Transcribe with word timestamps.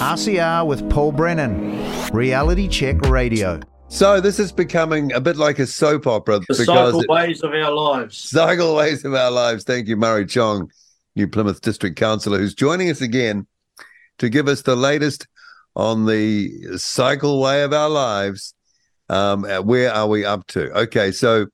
RCR 0.00 0.66
with 0.66 0.88
Paul 0.88 1.12
Brennan, 1.12 2.08
Reality 2.10 2.68
Check 2.68 3.02
Radio. 3.02 3.60
So 3.88 4.18
this 4.18 4.38
is 4.38 4.50
becoming 4.50 5.12
a 5.12 5.20
bit 5.20 5.36
like 5.36 5.58
a 5.58 5.66
soap 5.66 6.06
opera. 6.06 6.40
The 6.48 6.54
cycle 6.54 7.04
ways 7.06 7.42
of 7.42 7.52
our 7.52 7.70
lives. 7.70 8.16
Cycle 8.16 8.74
ways 8.74 9.04
of 9.04 9.12
our 9.12 9.30
lives. 9.30 9.64
Thank 9.64 9.88
you, 9.88 9.98
Murray 9.98 10.24
Chong, 10.24 10.70
New 11.16 11.28
Plymouth 11.28 11.60
District 11.60 11.98
Councillor, 11.98 12.38
who's 12.38 12.54
joining 12.54 12.88
us 12.88 13.02
again 13.02 13.46
to 14.20 14.30
give 14.30 14.48
us 14.48 14.62
the 14.62 14.74
latest 14.74 15.28
on 15.76 16.06
the 16.06 16.78
cycle 16.78 17.38
way 17.38 17.62
of 17.62 17.74
our 17.74 17.90
lives. 17.90 18.54
Um, 19.10 19.44
where 19.66 19.92
are 19.92 20.06
we 20.06 20.24
up 20.24 20.46
to? 20.46 20.72
Okay, 20.78 21.12
so 21.12 21.48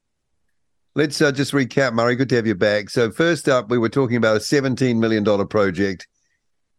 let's 0.95 1.21
uh, 1.21 1.33
just 1.33 1.51
recap, 1.51 1.95
Murray. 1.95 2.15
Good 2.15 2.29
to 2.29 2.37
have 2.37 2.47
you 2.47 2.55
back. 2.55 2.91
So 2.91 3.11
first 3.11 3.49
up, 3.49 3.71
we 3.71 3.79
were 3.79 3.89
talking 3.89 4.17
about 4.17 4.37
a 4.37 4.41
$17 4.41 4.99
million 4.99 5.25
project. 5.49 6.07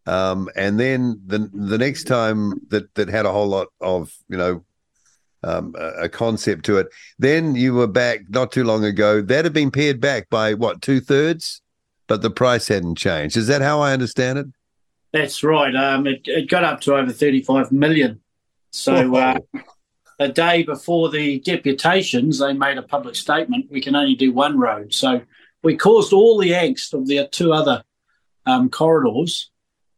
Um, 0.07 0.49
and 0.55 0.79
then 0.79 1.21
the 1.25 1.49
the 1.53 1.77
next 1.77 2.05
time 2.05 2.53
that 2.69 2.93
that 2.95 3.09
had 3.09 3.25
a 3.25 3.31
whole 3.31 3.47
lot 3.47 3.67
of 3.81 4.11
you 4.29 4.37
know 4.37 4.63
um, 5.43 5.75
a, 5.77 6.03
a 6.03 6.09
concept 6.09 6.65
to 6.65 6.77
it, 6.77 6.87
then 7.19 7.55
you 7.55 7.73
were 7.73 7.87
back 7.87 8.21
not 8.29 8.51
too 8.51 8.63
long 8.63 8.85
ago. 8.85 9.21
That 9.21 9.45
had 9.45 9.53
been 9.53 9.69
pared 9.69 9.99
back 9.99 10.29
by 10.29 10.53
what 10.53 10.81
two 10.81 11.01
thirds, 11.01 11.61
but 12.07 12.21
the 12.21 12.31
price 12.31 12.69
hadn't 12.69 12.95
changed. 12.95 13.35
Is 13.35 13.47
that 13.47 13.61
how 13.61 13.81
I 13.81 13.91
understand 13.91 14.39
it? 14.39 14.47
That's 15.11 15.43
right. 15.43 15.75
Um, 15.75 16.07
it, 16.07 16.21
it 16.25 16.49
got 16.49 16.63
up 16.63 16.81
to 16.81 16.95
over 16.95 17.11
35 17.11 17.71
million. 17.71 18.21
So 18.71 19.15
uh, 19.15 19.39
a 20.19 20.29
day 20.29 20.63
before 20.63 21.09
the 21.09 21.39
deputations, 21.39 22.39
they 22.39 22.53
made 22.53 22.77
a 22.77 22.83
public 22.83 23.15
statement 23.15 23.71
we 23.71 23.81
can 23.81 23.95
only 23.95 24.15
do 24.15 24.31
one 24.31 24.57
road. 24.57 24.93
So 24.93 25.21
we 25.63 25.75
caused 25.75 26.13
all 26.13 26.37
the 26.37 26.51
angst 26.51 26.93
of 26.93 27.07
the 27.07 27.27
two 27.31 27.53
other 27.53 27.83
um, 28.45 28.69
corridors, 28.69 29.49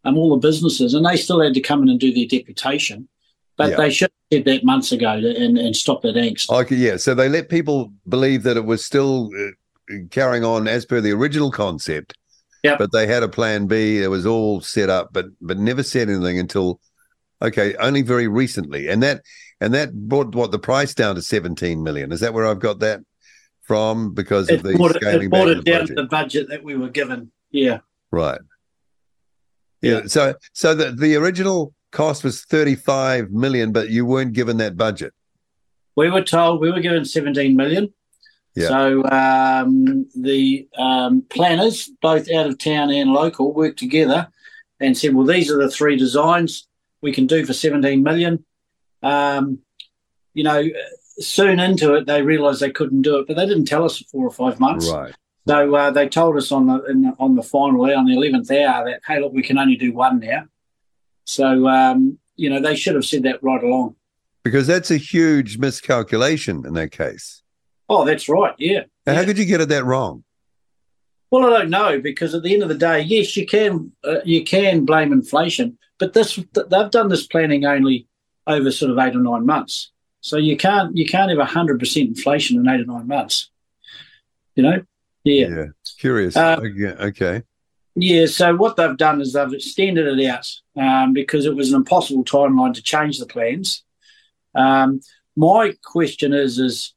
um, 0.05 0.17
all 0.17 0.29
the 0.29 0.47
businesses, 0.47 0.93
and 0.93 1.05
they 1.05 1.17
still 1.17 1.41
had 1.41 1.53
to 1.53 1.61
come 1.61 1.83
in 1.83 1.89
and 1.89 1.99
do 1.99 2.13
their 2.13 2.27
deputation. 2.27 3.07
But 3.57 3.71
yeah. 3.71 3.77
they 3.77 3.89
should 3.89 4.11
have 4.31 4.37
said 4.37 4.45
that 4.45 4.63
months 4.63 4.93
ago 4.93 5.11
and, 5.11 5.57
and 5.57 5.75
stop 5.75 6.01
that 6.03 6.15
angst. 6.15 6.49
Okay, 6.49 6.75
yeah. 6.75 6.95
So 6.95 7.13
they 7.13 7.27
let 7.27 7.49
people 7.49 7.91
believe 8.07 8.43
that 8.43 8.55
it 8.55 8.63
was 8.63 8.85
still 8.85 9.29
uh, 9.37 9.95
carrying 10.11 10.45
on 10.45 10.67
as 10.67 10.85
per 10.85 11.01
the 11.01 11.11
original 11.11 11.51
concept 11.51 12.13
yeah. 12.63 12.75
But 12.77 12.91
they 12.91 13.07
had 13.07 13.23
a 13.23 13.29
plan 13.29 13.67
B. 13.67 14.01
It 14.01 14.07
was 14.07 14.25
all 14.25 14.61
set 14.61 14.89
up, 14.89 15.13
but 15.13 15.27
but 15.41 15.57
never 15.57 15.83
said 15.83 16.09
anything 16.09 16.39
until 16.39 16.79
okay, 17.41 17.75
only 17.75 18.01
very 18.01 18.27
recently. 18.27 18.87
And 18.87 19.01
that 19.03 19.21
and 19.61 19.73
that 19.73 19.93
brought 19.93 20.35
what 20.35 20.51
the 20.51 20.59
price 20.59 20.93
down 20.93 21.15
to 21.15 21.21
17 21.21 21.81
million. 21.81 22.11
Is 22.11 22.19
that 22.19 22.33
where 22.33 22.45
I've 22.45 22.59
got 22.59 22.79
that 22.79 23.01
from? 23.61 24.13
Because 24.13 24.49
it 24.49 24.55
of 24.55 24.63
the 24.63 24.75
brought 24.75 24.95
scaling 24.95 25.21
it, 25.21 25.25
it 25.25 25.29
brought 25.29 25.49
it 25.49 25.63
down 25.63 25.87
to 25.87 25.93
the 25.93 26.03
budget 26.03 26.49
that 26.49 26.63
we 26.63 26.75
were 26.75 26.89
given. 26.89 27.31
Yeah. 27.51 27.79
Right. 28.11 28.39
Yeah. 29.81 30.01
So 30.07 30.35
so 30.53 30.75
the, 30.75 30.91
the 30.91 31.15
original 31.15 31.73
cost 31.91 32.23
was 32.23 32.43
35 32.45 33.31
million, 33.31 33.71
but 33.71 33.89
you 33.89 34.05
weren't 34.05 34.33
given 34.33 34.57
that 34.57 34.77
budget. 34.77 35.13
We 35.95 36.09
were 36.09 36.23
told 36.23 36.61
we 36.61 36.71
were 36.71 36.79
given 36.79 37.05
17 37.05 37.55
million. 37.55 37.93
Yeah. 38.55 38.67
So 38.67 39.03
um, 39.05 40.07
the 40.15 40.67
um, 40.77 41.23
planners, 41.29 41.89
both 42.01 42.29
out 42.31 42.47
of 42.47 42.57
town 42.57 42.89
and 42.91 43.11
local, 43.11 43.53
worked 43.53 43.79
together 43.79 44.27
and 44.79 44.97
said, 44.97 45.13
"Well, 45.13 45.25
these 45.25 45.51
are 45.51 45.57
the 45.57 45.69
three 45.69 45.95
designs 45.97 46.67
we 47.01 47.11
can 47.11 47.27
do 47.27 47.45
for 47.45 47.53
17 47.53 48.03
million. 48.03 48.43
Um, 49.01 49.59
you 50.33 50.43
know, 50.43 50.63
soon 51.19 51.59
into 51.59 51.93
it, 51.95 52.07
they 52.07 52.21
realised 52.21 52.61
they 52.61 52.71
couldn't 52.71 53.01
do 53.01 53.17
it, 53.17 53.27
but 53.27 53.35
they 53.35 53.45
didn't 53.45 53.65
tell 53.65 53.85
us 53.85 53.97
for 53.97 54.05
four 54.05 54.27
or 54.27 54.31
five 54.31 54.59
months. 54.59 54.89
Right. 54.89 55.13
So 55.47 55.75
uh, 55.75 55.91
they 55.91 56.07
told 56.07 56.37
us 56.37 56.51
on 56.51 56.67
the, 56.67 56.77
the, 56.79 57.15
on 57.19 57.35
the 57.35 57.43
final 57.43 57.85
hour, 57.85 57.95
on 57.95 58.05
the 58.05 58.13
eleventh 58.13 58.51
hour 58.51 58.85
that 58.85 59.01
hey, 59.07 59.19
look, 59.19 59.33
we 59.33 59.41
can 59.41 59.57
only 59.57 59.75
do 59.75 59.93
one 59.93 60.19
now. 60.19 60.45
So 61.25 61.67
um, 61.67 62.19
you 62.35 62.49
know, 62.49 62.61
they 62.61 62.75
should 62.75 62.95
have 62.95 63.05
said 63.05 63.23
that 63.23 63.43
right 63.43 63.63
along. 63.63 63.95
Because 64.43 64.67
that's 64.67 64.91
a 64.91 64.97
huge 64.97 65.57
miscalculation 65.57 66.65
in 66.65 66.73
that 66.73 66.91
case. 66.91 67.43
Oh, 67.89 68.05
that's 68.05 68.29
right. 68.29 68.53
Yeah. 68.57 68.83
How 69.05 69.13
yeah. 69.13 69.25
could 69.25 69.37
you 69.37 69.45
get 69.45 69.61
it 69.61 69.69
that 69.69 69.83
wrong? 69.83 70.23
Well, 71.31 71.53
I 71.53 71.59
don't 71.59 71.69
know 71.69 71.99
because 71.99 72.33
at 72.33 72.43
the 72.43 72.53
end 72.53 72.63
of 72.63 72.69
the 72.69 72.75
day, 72.75 73.01
yes, 73.01 73.35
you 73.37 73.45
can 73.45 73.91
uh, 74.03 74.21
you 74.25 74.43
can 74.43 74.85
blame 74.85 75.11
inflation, 75.11 75.77
but 75.99 76.13
this 76.13 76.35
they've 76.35 76.91
done 76.91 77.09
this 77.09 77.27
planning 77.27 77.65
only 77.65 78.07
over 78.47 78.71
sort 78.71 78.91
of 78.91 78.97
eight 78.97 79.15
or 79.15 79.19
nine 79.19 79.45
months. 79.45 79.91
So 80.21 80.37
you 80.37 80.57
can't 80.57 80.95
you 80.97 81.05
can't 81.05 81.29
have 81.29 81.47
hundred 81.49 81.79
percent 81.79 82.09
inflation 82.09 82.57
in 82.57 82.67
eight 82.67 82.81
or 82.81 82.85
nine 82.85 83.07
months. 83.07 83.51
You 84.55 84.63
know, 84.63 84.81
yeah. 85.23 85.47
Yeah, 85.47 85.65
curious. 85.99 86.35
Uh, 86.35 86.59
okay. 87.01 87.43
Yeah. 87.95 88.25
So 88.27 88.55
what 88.55 88.75
they've 88.75 88.97
done 88.97 89.21
is 89.21 89.33
they've 89.33 89.53
extended 89.53 90.19
it 90.19 90.25
out 90.27 90.49
um, 90.75 91.13
because 91.13 91.45
it 91.45 91.55
was 91.55 91.69
an 91.69 91.75
impossible 91.75 92.23
timeline 92.23 92.73
to 92.73 92.81
change 92.81 93.19
the 93.19 93.25
plans. 93.25 93.83
Um, 94.55 95.01
my 95.35 95.75
question 95.83 96.33
is 96.33 96.59
is 96.59 96.93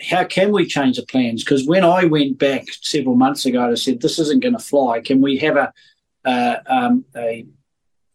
how 0.00 0.24
can 0.24 0.52
we 0.52 0.66
change 0.66 0.96
the 0.96 1.06
plans? 1.06 1.44
Because 1.44 1.66
when 1.66 1.84
I 1.84 2.04
went 2.04 2.38
back 2.38 2.64
several 2.80 3.14
months 3.14 3.46
ago, 3.46 3.70
I 3.70 3.74
said 3.74 4.00
this 4.00 4.18
isn't 4.18 4.42
going 4.42 4.56
to 4.56 4.62
fly. 4.62 5.00
Can 5.00 5.20
we 5.20 5.38
have 5.38 5.56
a, 5.56 5.72
uh, 6.24 6.56
um, 6.66 7.04
a, 7.14 7.46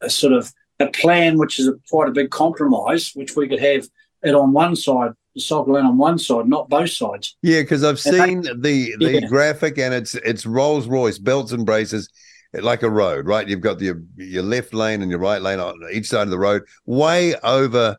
a 0.01 0.09
sort 0.09 0.33
of 0.33 0.51
a 0.79 0.87
plan 0.87 1.37
which 1.37 1.59
is 1.59 1.67
a, 1.67 1.73
quite 1.89 2.09
a 2.09 2.13
big 2.13 2.29
compromise, 2.29 3.11
which 3.13 3.35
we 3.35 3.47
could 3.47 3.59
have 3.59 3.87
it 4.23 4.35
on 4.35 4.53
one 4.53 4.75
side, 4.75 5.11
the 5.37 5.41
cycle 5.41 5.73
lane 5.73 5.85
on 5.85 5.97
one 5.97 6.19
side, 6.19 6.47
not 6.47 6.69
both 6.69 6.91
sides. 6.91 7.35
Yeah, 7.41 7.61
because 7.61 7.83
I've 7.83 7.99
seen 7.99 8.41
they, 8.41 8.51
the 8.91 8.95
the 8.99 9.13
yeah. 9.21 9.27
graphic 9.27 9.77
and 9.77 9.93
it's 9.93 10.15
it's 10.15 10.45
Rolls 10.45 10.87
Royce 10.87 11.17
belts 11.17 11.51
and 11.51 11.65
braces 11.65 12.09
eh, 12.53 12.59
like 12.61 12.83
a 12.83 12.89
road, 12.89 13.25
right? 13.25 13.47
You've 13.47 13.61
got 13.61 13.79
your 13.79 14.01
your 14.15 14.43
left 14.43 14.73
lane 14.73 15.01
and 15.01 15.09
your 15.09 15.19
right 15.19 15.41
lane 15.41 15.59
on 15.59 15.79
each 15.91 16.07
side 16.07 16.23
of 16.23 16.29
the 16.29 16.39
road, 16.39 16.63
way 16.85 17.35
over 17.35 17.97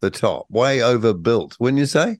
the 0.00 0.10
top, 0.10 0.46
way 0.50 0.82
overbuilt, 0.82 1.56
wouldn't 1.58 1.78
you 1.78 1.86
say? 1.86 2.18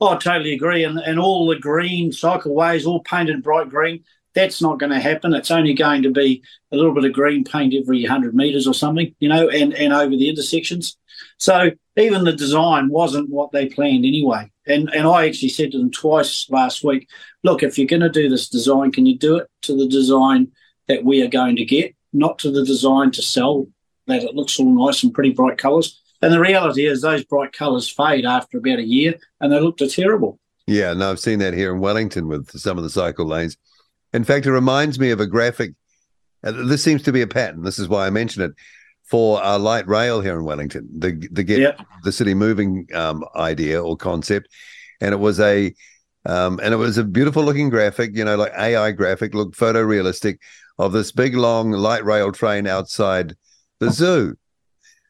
Oh, 0.00 0.08
I 0.08 0.18
totally 0.18 0.54
agree. 0.54 0.84
And, 0.84 0.98
and 0.98 1.18
all 1.18 1.46
the 1.46 1.58
green 1.58 2.10
cycleways, 2.10 2.86
all 2.86 3.00
painted 3.00 3.42
bright 3.42 3.68
green, 3.68 4.04
that's 4.34 4.60
not 4.60 4.78
going 4.78 4.92
to 4.92 5.00
happen. 5.00 5.32
It's 5.34 5.50
only 5.50 5.74
going 5.74 6.02
to 6.02 6.10
be 6.10 6.42
a 6.72 6.76
little 6.76 6.92
bit 6.92 7.04
of 7.04 7.12
green 7.12 7.44
paint 7.44 7.74
every 7.74 8.02
100 8.02 8.34
metres 8.34 8.66
or 8.66 8.74
something, 8.74 9.14
you 9.20 9.28
know, 9.28 9.48
and, 9.48 9.72
and 9.74 9.92
over 9.92 10.10
the 10.10 10.28
intersections. 10.28 10.96
So 11.38 11.70
even 11.96 12.24
the 12.24 12.32
design 12.32 12.88
wasn't 12.88 13.30
what 13.30 13.52
they 13.52 13.66
planned 13.66 14.04
anyway. 14.04 14.50
And, 14.66 14.88
and 14.94 15.06
I 15.06 15.26
actually 15.26 15.50
said 15.50 15.72
to 15.72 15.78
them 15.78 15.90
twice 15.90 16.48
last 16.50 16.82
week 16.82 17.08
look, 17.42 17.62
if 17.62 17.78
you're 17.78 17.86
going 17.86 18.00
to 18.00 18.08
do 18.08 18.28
this 18.28 18.48
design, 18.48 18.90
can 18.90 19.06
you 19.06 19.18
do 19.18 19.36
it 19.36 19.48
to 19.62 19.76
the 19.76 19.86
design 19.86 20.50
that 20.88 21.04
we 21.04 21.22
are 21.22 21.28
going 21.28 21.56
to 21.56 21.64
get, 21.64 21.94
not 22.12 22.38
to 22.40 22.50
the 22.50 22.64
design 22.64 23.10
to 23.12 23.22
sell 23.22 23.66
that 24.06 24.22
it 24.22 24.34
looks 24.34 24.58
all 24.58 24.86
nice 24.86 25.02
and 25.02 25.14
pretty 25.14 25.30
bright 25.30 25.58
colours? 25.58 26.00
And 26.22 26.32
the 26.32 26.40
reality 26.40 26.86
is, 26.86 27.02
those 27.02 27.24
bright 27.24 27.52
colours 27.52 27.90
fade 27.90 28.24
after 28.24 28.56
about 28.56 28.78
a 28.78 28.84
year, 28.84 29.14
and 29.40 29.52
they 29.52 29.60
look 29.60 29.76
terrible. 29.76 30.38
Yeah, 30.66 30.94
no, 30.94 31.10
I've 31.10 31.20
seen 31.20 31.40
that 31.40 31.52
here 31.52 31.74
in 31.74 31.80
Wellington 31.80 32.28
with 32.28 32.50
some 32.58 32.78
of 32.78 32.84
the 32.84 32.88
cycle 32.88 33.26
lanes. 33.26 33.58
In 34.14 34.24
fact, 34.24 34.46
it 34.46 34.52
reminds 34.52 34.98
me 34.98 35.10
of 35.10 35.20
a 35.20 35.26
graphic. 35.26 35.72
Uh, 36.42 36.52
this 36.52 36.82
seems 36.82 37.02
to 37.02 37.12
be 37.12 37.20
a 37.20 37.26
pattern. 37.26 37.62
This 37.62 37.78
is 37.78 37.88
why 37.88 38.06
I 38.06 38.10
mention 38.10 38.42
it 38.42 38.52
for 39.04 39.42
our 39.42 39.58
light 39.58 39.86
rail 39.86 40.20
here 40.20 40.38
in 40.38 40.44
Wellington. 40.44 40.88
The 40.98 41.28
the 41.30 41.42
get 41.42 41.60
yep. 41.60 41.86
the 42.02 42.12
city 42.12 42.34
moving 42.34 42.88
um, 42.94 43.24
idea 43.36 43.82
or 43.82 43.96
concept, 43.96 44.48
and 45.00 45.12
it 45.12 45.18
was 45.18 45.40
a 45.40 45.74
um, 46.26 46.58
and 46.62 46.72
it 46.72 46.78
was 46.78 46.98
a 46.98 47.04
beautiful 47.04 47.44
looking 47.44 47.70
graphic. 47.70 48.16
You 48.16 48.24
know, 48.24 48.36
like 48.36 48.52
AI 48.58 48.92
graphic, 48.92 49.34
looked 49.34 49.56
photorealistic 49.56 50.38
of 50.78 50.92
this 50.92 51.12
big 51.12 51.34
long 51.34 51.70
light 51.70 52.04
rail 52.04 52.32
train 52.32 52.66
outside 52.66 53.36
the 53.78 53.90
zoo. 53.90 54.36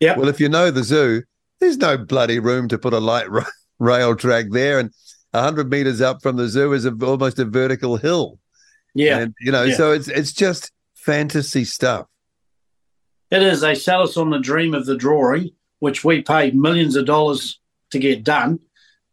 Yeah. 0.00 0.18
Well, 0.18 0.28
if 0.28 0.40
you 0.40 0.48
know 0.48 0.70
the 0.70 0.82
zoo, 0.82 1.22
there's 1.60 1.78
no 1.78 1.96
bloody 1.96 2.38
room 2.38 2.68
to 2.68 2.78
put 2.78 2.92
a 2.92 2.98
light 2.98 3.30
ra- 3.30 3.46
rail 3.78 4.16
track 4.16 4.46
there, 4.50 4.78
and 4.78 4.90
hundred 5.32 5.70
meters 5.70 6.00
up 6.00 6.22
from 6.22 6.36
the 6.36 6.48
zoo 6.48 6.72
is 6.72 6.84
a, 6.84 6.92
almost 7.02 7.38
a 7.38 7.44
vertical 7.44 7.96
hill. 7.96 8.38
Yeah. 8.94 9.18
And 9.18 9.34
you 9.40 9.52
know, 9.52 9.64
yeah. 9.64 9.76
so 9.76 9.92
it's 9.92 10.08
it's 10.08 10.32
just 10.32 10.72
fantasy 10.94 11.64
stuff. 11.64 12.06
It 13.34 13.42
is. 13.42 13.62
They 13.62 13.74
sell 13.74 14.02
us 14.02 14.16
on 14.16 14.30
the 14.30 14.38
dream 14.38 14.74
of 14.74 14.86
the 14.86 14.96
drawing, 14.96 15.50
which 15.80 16.04
we 16.04 16.22
paid 16.22 16.54
millions 16.54 16.94
of 16.94 17.04
dollars 17.04 17.58
to 17.90 17.98
get 17.98 18.22
done. 18.22 18.60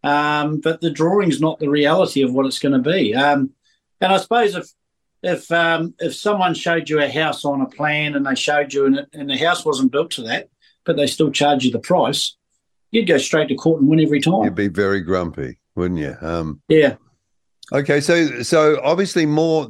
Um, 0.03 0.59
but 0.59 0.79
the 0.79 0.91
drawing's 0.91 1.41
not 1.41 1.57
the 1.57 1.69
reality 1.69 2.21
of 2.21 2.31
what 2.31 2.45
it's 2.45 2.59
going 2.59 2.83
to 2.83 2.91
be. 2.91 3.15
Um, 3.15 3.49
and 3.99 4.13
I 4.13 4.17
suppose 4.17 4.55
if 4.55 4.67
if 5.23 5.51
um, 5.51 5.95
if 5.99 6.13
someone 6.15 6.53
showed 6.53 6.87
you 6.87 6.99
a 6.99 7.09
house 7.09 7.45
on 7.45 7.61
a 7.61 7.65
plan 7.65 8.15
and 8.15 8.23
they 8.23 8.35
showed 8.35 8.71
you 8.73 8.85
and, 8.85 8.97
it, 8.97 9.09
and 9.13 9.27
the 9.27 9.37
house 9.37 9.65
wasn't 9.65 9.91
built 9.91 10.11
to 10.11 10.21
that, 10.23 10.49
but 10.85 10.97
they 10.97 11.07
still 11.07 11.31
charge 11.31 11.65
you 11.65 11.71
the 11.71 11.79
price, 11.79 12.35
you'd 12.91 13.07
go 13.07 13.17
straight 13.17 13.47
to 13.47 13.55
court 13.55 13.81
and 13.81 13.89
win 13.89 13.99
every 13.99 14.21
time. 14.21 14.43
You'd 14.43 14.53
be 14.53 14.67
very 14.67 15.01
grumpy, 15.01 15.57
wouldn't 15.73 15.99
you? 15.99 16.15
Um, 16.21 16.61
yeah. 16.67 16.97
Okay, 17.73 18.01
so 18.01 18.43
so 18.43 18.79
obviously 18.83 19.25
more 19.25 19.67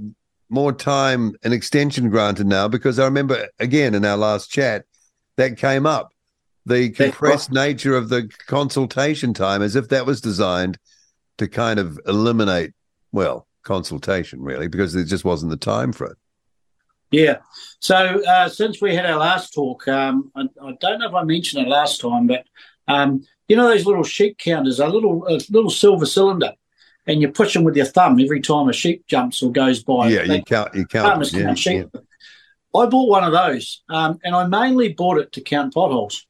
more 0.52 0.74
time 0.74 1.34
and 1.44 1.54
extension 1.54 2.10
granted 2.10 2.46
now 2.46 2.68
because 2.68 3.00
I 3.00 3.06
remember 3.06 3.48
again 3.60 3.96
in 3.96 4.06
our 4.06 4.18
last 4.18 4.52
chat 4.52 4.86
that 5.38 5.58
came 5.58 5.86
up 5.86 6.14
the 6.66 6.90
compressed 6.90 7.52
nature 7.52 7.96
of 7.96 8.10
the 8.10 8.30
consultation 8.46 9.34
time 9.34 9.62
as 9.62 9.76
if 9.76 9.90
that 9.90 10.06
was 10.06 10.22
designed 10.22 10.78
to 11.38 11.48
kind 11.48 11.80
of 11.80 12.00
eliminate 12.06 12.74
well 13.12 13.48
consultation 13.64 14.42
really 14.42 14.68
because 14.68 14.94
there 14.94 15.04
just 15.04 15.26
wasn't 15.26 15.50
the 15.50 15.58
time 15.58 15.92
for 15.92 16.08
it. 16.08 16.18
Yeah. 17.12 17.38
So 17.80 18.24
uh, 18.24 18.48
since 18.48 18.82
we 18.82 18.96
had 18.96 19.06
our 19.06 19.20
last 19.20 19.54
talk, 19.54 19.88
um, 19.88 20.32
I, 20.36 20.44
I, 20.64 20.72
don't 20.80 21.00
know 21.00 21.10
if 21.10 21.14
I 21.14 21.24
mentioned 21.24 21.66
it 21.66 21.70
last 21.70 22.00
time, 22.00 22.28
but 22.28 22.46
um, 22.88 23.26
you 23.48 23.58
know 23.58 23.68
those 23.68 23.86
little 23.86 24.04
sheet 24.04 24.38
counters, 24.38 24.80
a 24.80 24.88
little 24.88 25.28
a 25.28 25.40
little 25.50 25.70
silver 25.70 26.06
cylinder, 26.06 26.54
and 27.08 27.22
you 27.22 27.30
push 27.30 27.54
them 27.54 27.64
with 27.64 27.76
your 27.76 27.86
thumb 27.86 28.20
every 28.20 28.42
time 28.42 28.70
a 28.70 28.74
sheep 28.74 29.06
jumps 29.08 29.42
or 29.42 29.52
goes 29.52 29.84
by. 29.84 30.10
Yeah, 30.10 30.26
they, 30.26 30.38
you 30.38 30.44
count. 30.44 30.76
You 30.76 30.86
count. 30.86 31.34
Yeah, 31.34 31.54
sheep. 31.54 31.88
Yeah. 31.94 32.02
I 32.74 32.86
bought 32.86 33.10
one 33.10 33.24
of 33.24 33.34
those, 33.34 33.84
um, 33.90 34.20
and 34.24 34.36
I 34.36 34.48
mainly 34.48 34.94
bought 34.94 35.18
it 35.18 35.32
to 35.34 35.42
count 35.42 35.74
potholes 35.74 36.26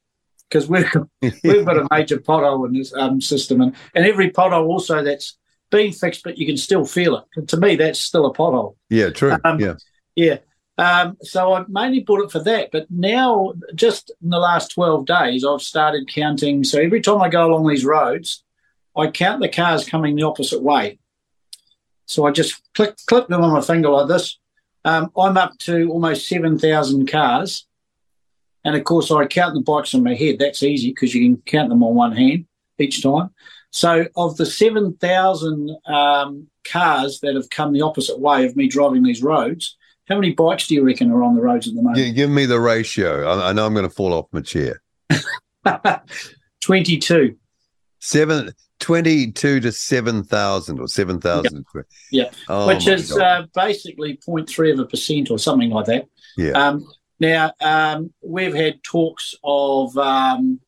because 0.48 0.68
we've 0.68 0.90
we've 1.44 1.64
got 1.64 1.78
a 1.78 1.86
major 1.90 2.18
pothole 2.18 2.66
in 2.66 2.72
this 2.74 2.92
um, 2.94 3.20
system, 3.20 3.60
and, 3.60 3.74
and 3.94 4.04
every 4.04 4.30
pothole 4.30 4.66
also 4.66 5.02
that's 5.02 5.38
been 5.70 5.92
fixed, 5.92 6.22
but 6.24 6.38
you 6.38 6.46
can 6.46 6.56
still 6.56 6.84
feel 6.84 7.16
it. 7.16 7.24
And 7.36 7.48
to 7.48 7.56
me, 7.56 7.76
that's 7.76 8.00
still 8.00 8.26
a 8.26 8.34
pothole. 8.34 8.76
Yeah, 8.90 9.10
true. 9.10 9.36
Um, 9.44 9.60
yeah, 9.60 9.74
yeah. 10.16 10.38
Um, 10.78 11.16
so 11.22 11.52
I 11.52 11.64
mainly 11.68 12.00
bought 12.00 12.24
it 12.24 12.30
for 12.30 12.40
that. 12.40 12.70
But 12.72 12.86
now, 12.90 13.52
just 13.74 14.10
in 14.22 14.30
the 14.30 14.38
last 14.38 14.68
12 14.72 15.06
days, 15.06 15.44
I've 15.44 15.62
started 15.62 16.08
counting. 16.08 16.64
So 16.64 16.80
every 16.80 17.00
time 17.00 17.20
I 17.20 17.28
go 17.28 17.46
along 17.46 17.68
these 17.68 17.84
roads, 17.84 18.42
I 18.96 19.08
count 19.08 19.40
the 19.40 19.48
cars 19.48 19.88
coming 19.88 20.16
the 20.16 20.24
opposite 20.24 20.62
way. 20.62 20.98
So 22.06 22.26
I 22.26 22.30
just 22.30 22.60
click 22.74 22.96
clip 23.06 23.28
them 23.28 23.42
on 23.42 23.52
my 23.52 23.60
finger 23.60 23.88
like 23.88 24.08
this. 24.08 24.38
Um, 24.84 25.10
I'm 25.16 25.36
up 25.36 25.56
to 25.60 25.88
almost 25.90 26.28
7,000 26.28 27.06
cars. 27.10 27.66
And 28.64 28.76
of 28.76 28.84
course, 28.84 29.10
I 29.10 29.26
count 29.26 29.54
the 29.54 29.60
bikes 29.60 29.94
in 29.94 30.02
my 30.02 30.14
head. 30.14 30.38
That's 30.38 30.62
easy 30.62 30.90
because 30.90 31.14
you 31.14 31.22
can 31.22 31.42
count 31.46 31.68
them 31.68 31.82
on 31.82 31.94
one 31.94 32.12
hand 32.12 32.46
each 32.78 33.02
time. 33.02 33.30
So, 33.70 34.06
of 34.16 34.36
the 34.36 34.44
7,000 34.44 35.76
um, 35.86 36.48
cars 36.70 37.20
that 37.20 37.34
have 37.34 37.48
come 37.48 37.72
the 37.72 37.80
opposite 37.80 38.20
way 38.20 38.44
of 38.44 38.54
me 38.54 38.68
driving 38.68 39.02
these 39.02 39.22
roads, 39.22 39.76
how 40.08 40.16
many 40.16 40.32
bikes 40.32 40.66
do 40.66 40.74
you 40.74 40.84
reckon 40.84 41.10
are 41.10 41.22
on 41.22 41.34
the 41.34 41.40
roads 41.40 41.66
at 41.66 41.74
the 41.74 41.82
moment? 41.82 42.04
Yeah, 42.04 42.12
give 42.12 42.30
me 42.30 42.44
the 42.44 42.60
ratio. 42.60 43.26
I, 43.26 43.48
I 43.48 43.52
know 43.52 43.64
I'm 43.64 43.72
going 43.72 43.88
to 43.88 43.94
fall 43.94 44.12
off 44.12 44.26
my 44.32 44.42
chair. 44.42 44.82
22. 46.60 47.36
Seven, 47.98 48.52
22 48.82 49.60
to 49.60 49.72
7,000 49.72 50.80
or 50.80 50.88
7,000. 50.88 51.64
Yeah, 51.74 51.82
yeah. 52.10 52.30
Oh 52.48 52.66
which 52.66 52.88
is 52.88 53.16
uh, 53.16 53.46
basically 53.54 54.18
0.3 54.18 54.72
of 54.72 54.80
a 54.80 54.86
percent 54.86 55.30
or 55.30 55.38
something 55.38 55.70
like 55.70 55.86
that. 55.86 56.08
Yeah. 56.36 56.50
Um, 56.50 56.84
now, 57.20 57.52
um, 57.60 58.12
we've 58.22 58.54
had 58.54 58.82
talks 58.82 59.36
of 59.44 59.96
um, 59.96 60.60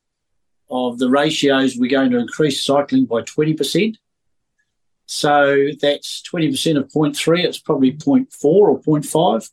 of 0.69 0.97
the 0.97 1.09
ratios. 1.09 1.75
We're 1.77 1.89
going 1.89 2.11
to 2.11 2.17
increase 2.17 2.63
cycling 2.63 3.05
by 3.05 3.21
20%. 3.21 3.97
So 5.07 5.67
that's 5.81 6.23
20% 6.23 6.77
of 6.77 6.87
0.3. 6.87 7.43
It's 7.43 7.59
probably 7.59 7.91
0.4 7.91 8.45
or 8.45 8.81
0.5. 8.81 9.51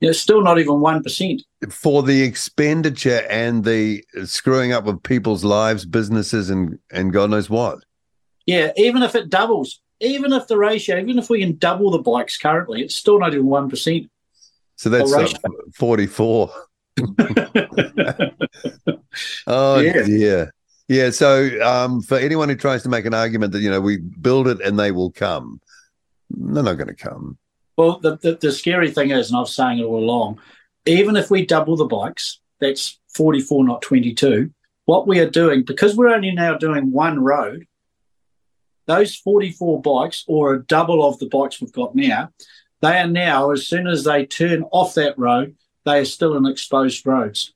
It's 0.00 0.20
still 0.20 0.42
not 0.42 0.58
even 0.58 0.74
1%. 0.74 1.40
For 1.70 2.02
the 2.02 2.22
expenditure 2.22 3.26
and 3.28 3.64
the 3.64 4.04
screwing 4.24 4.72
up 4.72 4.86
of 4.86 5.02
people's 5.02 5.44
lives, 5.44 5.84
businesses, 5.84 6.50
and, 6.50 6.78
and 6.92 7.12
God 7.12 7.30
knows 7.30 7.50
what. 7.50 7.80
Yeah, 8.46 8.70
even 8.76 9.02
if 9.02 9.14
it 9.14 9.28
doubles, 9.28 9.80
even 10.00 10.32
if 10.32 10.46
the 10.46 10.56
ratio, 10.56 10.98
even 10.98 11.18
if 11.18 11.28
we 11.28 11.40
can 11.40 11.56
double 11.56 11.90
the 11.90 11.98
bikes 11.98 12.38
currently, 12.38 12.82
it's 12.82 12.94
still 12.94 13.18
not 13.18 13.34
even 13.34 13.46
1%. 13.46 14.08
So 14.76 14.88
that's 14.90 15.12
uh, 15.12 15.28
44. 15.74 16.50
oh, 19.46 19.80
yeah. 19.80 20.02
dear. 20.04 20.54
Yeah. 20.86 21.10
So, 21.10 21.60
um, 21.60 22.00
for 22.00 22.16
anyone 22.16 22.48
who 22.48 22.54
tries 22.54 22.84
to 22.84 22.88
make 22.88 23.04
an 23.04 23.14
argument 23.14 23.52
that, 23.52 23.60
you 23.60 23.70
know, 23.70 23.80
we 23.80 23.96
build 23.98 24.46
it 24.46 24.60
and 24.60 24.78
they 24.78 24.92
will 24.92 25.10
come, 25.10 25.60
they're 26.30 26.62
not 26.62 26.74
going 26.74 26.88
to 26.88 26.94
come. 26.94 27.36
Well, 27.78 28.00
the, 28.00 28.16
the, 28.16 28.34
the 28.34 28.50
scary 28.50 28.90
thing 28.90 29.12
is, 29.12 29.30
and 29.30 29.36
I 29.36 29.40
was 29.40 29.54
saying 29.54 29.78
it 29.78 29.84
all 29.84 30.00
along, 30.00 30.40
even 30.84 31.14
if 31.14 31.30
we 31.30 31.46
double 31.46 31.76
the 31.76 31.84
bikes, 31.84 32.40
that's 32.60 32.98
44, 33.14 33.64
not 33.64 33.82
22. 33.82 34.50
What 34.86 35.06
we 35.06 35.20
are 35.20 35.30
doing, 35.30 35.62
because 35.62 35.94
we're 35.94 36.12
only 36.12 36.32
now 36.32 36.56
doing 36.56 36.90
one 36.90 37.20
road, 37.20 37.68
those 38.86 39.14
44 39.14 39.80
bikes, 39.80 40.24
or 40.26 40.54
a 40.54 40.64
double 40.64 41.06
of 41.06 41.20
the 41.20 41.28
bikes 41.28 41.60
we've 41.60 41.72
got 41.72 41.94
now, 41.94 42.30
they 42.80 42.98
are 42.98 43.06
now, 43.06 43.52
as 43.52 43.68
soon 43.68 43.86
as 43.86 44.02
they 44.02 44.26
turn 44.26 44.64
off 44.72 44.94
that 44.94 45.16
road, 45.16 45.54
they 45.84 46.00
are 46.00 46.04
still 46.04 46.36
in 46.36 46.46
exposed 46.46 47.06
roads. 47.06 47.54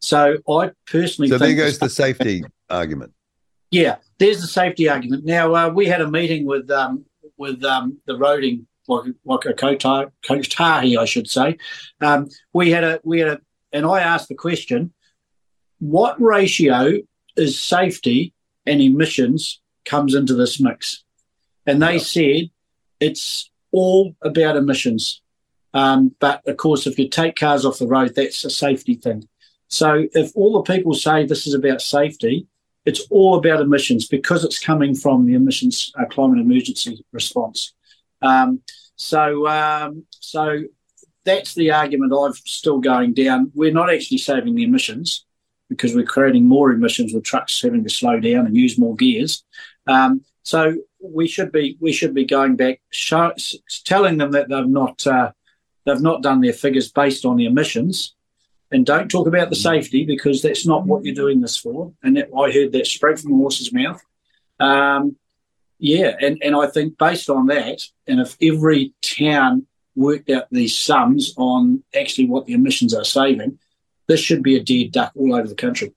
So 0.00 0.36
I 0.48 0.70
personally. 0.86 1.28
So 1.28 1.38
there 1.38 1.54
goes 1.54 1.80
the 1.80 1.90
safety 1.90 2.44
argument. 2.70 3.14
Yeah, 3.72 3.96
there's 4.18 4.40
the 4.40 4.46
safety 4.46 4.88
argument. 4.88 5.24
Now 5.24 5.54
uh, 5.54 5.70
we 5.70 5.86
had 5.86 6.00
a 6.00 6.08
meeting 6.08 6.46
with 6.46 6.70
um, 6.70 7.04
with 7.36 7.64
um, 7.64 7.98
the 8.06 8.12
roading 8.12 8.66
like 8.88 9.12
Waka 9.24 9.52
Kotahi, 9.52 10.10
Kotahi, 10.24 10.98
I 10.98 11.04
should 11.04 11.28
say. 11.28 11.58
Um, 12.00 12.28
we 12.52 12.70
had 12.70 12.84
a 12.84 13.00
we 13.04 13.20
had 13.20 13.28
a, 13.28 13.40
and 13.72 13.86
I 13.86 14.00
asked 14.00 14.28
the 14.28 14.34
question: 14.34 14.92
What 15.78 16.20
ratio 16.20 16.98
is 17.36 17.60
safety 17.60 18.32
and 18.64 18.80
emissions 18.80 19.60
comes 19.84 20.14
into 20.14 20.34
this 20.34 20.60
mix? 20.60 21.04
And 21.66 21.82
they 21.82 21.94
yeah. 21.94 21.98
said 21.98 22.50
it's 23.00 23.50
all 23.72 24.14
about 24.22 24.56
emissions. 24.56 25.20
Um, 25.74 26.14
but 26.20 26.40
of 26.46 26.56
course, 26.56 26.86
if 26.86 26.98
you 26.98 27.08
take 27.08 27.36
cars 27.36 27.64
off 27.64 27.78
the 27.78 27.86
road, 27.86 28.14
that's 28.14 28.44
a 28.44 28.50
safety 28.50 28.94
thing. 28.94 29.28
So 29.68 30.06
if 30.14 30.32
all 30.34 30.52
the 30.54 30.72
people 30.72 30.94
say 30.94 31.26
this 31.26 31.46
is 31.46 31.54
about 31.54 31.82
safety, 31.82 32.46
it's 32.86 33.00
all 33.10 33.34
about 33.36 33.60
emissions 33.60 34.06
because 34.06 34.44
it's 34.44 34.58
coming 34.58 34.94
from 34.94 35.26
the 35.26 35.34
emissions 35.34 35.92
uh, 35.98 36.04
climate 36.06 36.38
emergency 36.38 37.04
response. 37.12 37.74
Um, 38.26 38.60
so, 38.96 39.46
um, 39.46 40.04
so 40.10 40.62
that's 41.24 41.54
the 41.54 41.70
argument 41.70 42.12
I've 42.12 42.36
still 42.36 42.78
going 42.78 43.14
down. 43.14 43.52
We're 43.54 43.72
not 43.72 43.92
actually 43.92 44.18
saving 44.18 44.54
the 44.54 44.64
emissions 44.64 45.24
because 45.68 45.94
we're 45.94 46.04
creating 46.04 46.46
more 46.46 46.72
emissions 46.72 47.12
with 47.12 47.24
trucks 47.24 47.60
having 47.60 47.84
to 47.84 47.90
slow 47.90 48.20
down 48.20 48.46
and 48.46 48.56
use 48.56 48.78
more 48.78 48.94
gears. 48.96 49.44
Um, 49.86 50.24
so 50.42 50.76
we 51.00 51.26
should 51.26 51.50
be 51.50 51.76
we 51.80 51.92
should 51.92 52.14
be 52.14 52.24
going 52.24 52.56
back, 52.56 52.80
show, 52.90 53.32
telling 53.84 54.18
them 54.18 54.30
that 54.32 54.48
they've 54.48 54.66
not 54.66 55.06
uh, 55.06 55.32
they've 55.84 56.00
not 56.00 56.22
done 56.22 56.40
their 56.40 56.52
figures 56.52 56.90
based 56.90 57.24
on 57.24 57.36
the 57.36 57.46
emissions 57.46 58.14
and 58.70 58.84
don't 58.84 59.10
talk 59.10 59.26
about 59.26 59.50
the 59.50 59.56
safety 59.56 60.04
because 60.04 60.42
that's 60.42 60.66
not 60.66 60.86
what 60.86 61.04
you're 61.04 61.14
doing 61.14 61.40
this 61.40 61.56
for. 61.56 61.92
And 62.02 62.16
that, 62.16 62.28
I 62.36 62.52
heard 62.52 62.72
that 62.72 62.86
straight 62.86 63.18
from 63.18 63.32
the 63.32 63.36
horse's 63.36 63.72
mouth. 63.72 64.00
Um, 64.58 65.16
yeah, 65.78 66.16
and, 66.20 66.38
and 66.42 66.56
I 66.56 66.68
think 66.68 66.98
based 66.98 67.28
on 67.28 67.46
that, 67.46 67.82
and 68.06 68.20
if 68.20 68.36
every 68.40 68.94
town 69.02 69.66
worked 69.94 70.30
out 70.30 70.46
these 70.50 70.76
sums 70.76 71.34
on 71.36 71.82
actually 71.98 72.26
what 72.26 72.46
the 72.46 72.52
emissions 72.52 72.94
are 72.94 73.04
saving, 73.04 73.58
this 74.08 74.20
should 74.20 74.42
be 74.42 74.56
a 74.56 74.62
dead 74.62 74.92
duck 74.92 75.12
all 75.16 75.34
over 75.34 75.48
the 75.48 75.54
country. 75.54 75.92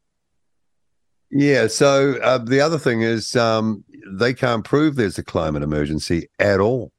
Yeah. 1.31 1.67
So 1.67 2.17
uh, 2.21 2.39
the 2.39 2.61
other 2.61 2.79
thing 2.79 3.01
is 3.01 3.35
um, 3.35 3.83
they 4.09 4.33
can't 4.33 4.63
prove 4.63 4.95
there's 4.95 5.17
a 5.17 5.23
climate 5.23 5.63
emergency 5.63 6.29
at 6.39 6.59
all. 6.59 6.91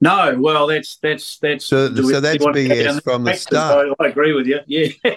No, 0.00 0.36
well, 0.38 0.66
that's 0.66 0.96
that's 0.96 1.38
that's 1.38 1.64
so. 1.64 1.94
So 1.94 2.20
that's 2.20 2.44
BS 2.44 3.02
from 3.02 3.24
the 3.24 3.34
start. 3.34 3.88
I, 3.98 4.04
I, 4.04 4.08
agree 4.08 4.34
with 4.34 4.46
you. 4.46 4.60
Yeah. 4.66 4.88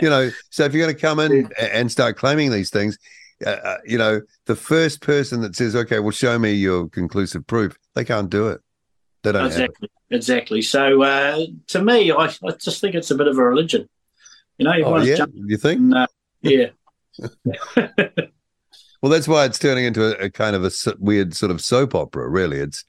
you 0.00 0.08
know, 0.08 0.30
so 0.48 0.64
if 0.64 0.72
you're 0.72 0.86
going 0.86 0.94
to 0.94 1.00
come 1.00 1.18
in 1.18 1.50
yeah. 1.58 1.64
and 1.64 1.92
start 1.92 2.16
claiming 2.16 2.50
these 2.50 2.70
things, 2.70 2.98
uh, 3.46 3.50
uh, 3.50 3.78
you 3.86 3.98
know, 3.98 4.20
the 4.46 4.56
first 4.56 5.00
person 5.00 5.40
that 5.42 5.56
says, 5.56 5.74
"Okay, 5.74 5.98
well, 5.98 6.10
show 6.10 6.38
me 6.38 6.52
your 6.52 6.88
conclusive 6.88 7.46
proof," 7.46 7.76
they 7.94 8.04
can't 8.04 8.30
do 8.30 8.48
it. 8.48 8.60
They 9.22 9.32
don't 9.32 9.46
exactly. 9.46 9.90
Exactly. 10.12 10.62
So 10.62 11.02
uh, 11.02 11.46
to 11.68 11.82
me, 11.82 12.12
I, 12.12 12.26
I 12.26 12.50
just 12.60 12.80
think 12.80 12.94
it's 12.94 13.10
a 13.10 13.14
bit 13.14 13.28
of 13.28 13.38
a 13.38 13.42
religion. 13.42 13.88
You 14.58 14.66
know, 14.66 14.72
oh, 14.84 14.96
yeah. 14.98 15.24
You 15.32 15.56
think? 15.56 15.80
And, 15.80 15.94
uh, 15.94 16.06
yeah. 16.42 16.66
well, 19.02 19.10
that's 19.10 19.26
why 19.26 19.46
it's 19.46 19.58
turning 19.58 19.86
into 19.86 20.04
a, 20.04 20.26
a, 20.26 20.30
kind 20.30 20.54
of 20.54 20.64
a 20.64 20.70
weird 20.98 21.34
sort 21.34 21.50
of 21.50 21.62
soap 21.62 21.94
opera. 21.94 22.28
Really, 22.28 22.58
it's 22.58 22.84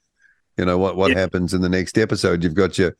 you 0.58 0.66
know 0.66 0.78
what 0.78 0.98
what 0.98 1.12
yeah. 1.12 1.20
happens 1.20 1.54
in 1.54 1.62
the 1.62 1.70
next 1.70 1.98
episode? 1.98 2.44
You've 2.44 2.54
got 2.56 2.78
your, 2.78 2.96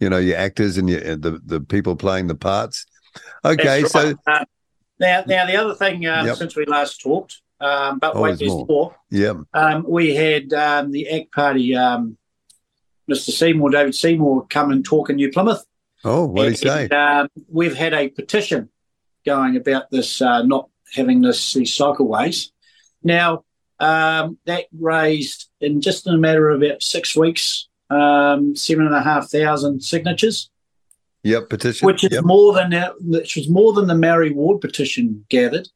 you 0.00 0.10
know, 0.10 0.18
your 0.18 0.36
actors 0.36 0.76
and 0.76 0.88
your 0.88 1.16
the 1.16 1.40
the 1.44 1.60
people 1.60 1.94
playing 1.94 2.26
the 2.26 2.34
parts. 2.34 2.86
Okay, 3.44 3.82
right. 3.82 3.90
so 3.90 4.14
uh, 4.26 4.44
now 5.00 5.24
now 5.26 5.46
the 5.46 5.56
other 5.56 5.74
thing 5.74 6.06
um, 6.06 6.26
yep. 6.26 6.36
since 6.36 6.54
we 6.54 6.66
last 6.66 7.00
talked, 7.00 7.40
um, 7.60 7.98
but 7.98 8.14
oh, 8.14 8.22
wait, 8.22 8.38
there's 8.38 8.50
more. 8.50 8.66
more. 8.66 8.96
Yeah, 9.10 9.34
um, 9.54 9.84
we 9.88 10.14
had 10.14 10.52
um, 10.52 10.92
the 10.92 11.08
ACT 11.08 11.32
Party, 11.32 11.74
um, 11.74 12.16
Mr. 13.10 13.30
Seymour, 13.30 13.70
David 13.70 13.94
Seymour, 13.94 14.46
come 14.48 14.70
and 14.70 14.84
talk 14.84 15.10
in 15.10 15.16
New 15.16 15.32
Plymouth. 15.32 15.64
Oh, 16.04 16.26
what 16.26 16.44
did 16.44 16.50
he 16.50 16.56
say? 16.56 16.88
Um, 16.88 17.28
we've 17.48 17.74
had 17.74 17.92
a 17.92 18.08
petition 18.08 18.70
going 19.26 19.56
about 19.56 19.90
this 19.90 20.22
uh, 20.22 20.42
not 20.42 20.68
having 20.94 21.20
this 21.20 21.52
these 21.52 21.76
cycleways. 21.76 22.50
Now, 23.02 23.44
um, 23.78 24.38
that 24.44 24.66
raised 24.78 25.48
in 25.60 25.80
just 25.80 26.06
in 26.06 26.14
a 26.14 26.18
matter 26.18 26.48
of 26.48 26.62
about 26.62 26.82
six 26.82 27.16
weeks, 27.16 27.68
um, 27.88 28.54
seven 28.54 28.86
and 28.86 28.94
a 28.94 29.02
half 29.02 29.30
thousand 29.30 29.82
signatures. 29.82 30.50
Yep, 31.22 31.50
petition, 31.50 31.86
which 31.86 32.04
is 32.04 32.12
yep. 32.12 32.24
more 32.24 32.54
than 32.54 32.72
which 33.00 33.36
was 33.36 33.48
more 33.48 33.72
than 33.72 33.86
the 33.86 33.94
Maori 33.94 34.30
Ward 34.30 34.60
petition 34.60 35.24
gathered. 35.28 35.68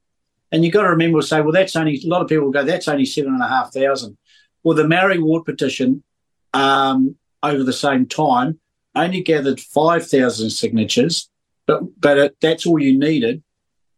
And 0.50 0.64
you've 0.64 0.72
got 0.72 0.82
to 0.82 0.90
remember, 0.90 1.20
to 1.20 1.26
say, 1.26 1.40
well, 1.40 1.52
that's 1.52 1.74
only 1.74 2.00
a 2.02 2.08
lot 2.08 2.22
of 2.22 2.28
people 2.28 2.50
go, 2.50 2.64
that's 2.64 2.88
only 2.88 3.04
seven 3.04 3.34
and 3.34 3.42
a 3.42 3.48
half 3.48 3.72
thousand. 3.72 4.16
Well, 4.62 4.76
the 4.76 4.86
Maori 4.86 5.18
Ward 5.18 5.44
petition 5.44 6.02
um, 6.52 7.16
over 7.42 7.62
the 7.62 7.72
same 7.72 8.06
time 8.06 8.58
only 8.94 9.20
gathered 9.20 9.60
5,000 9.60 10.50
signatures, 10.50 11.28
but, 11.66 12.00
but 12.00 12.18
it, 12.18 12.36
that's 12.40 12.66
all 12.66 12.78
you 12.78 12.96
needed. 12.96 13.42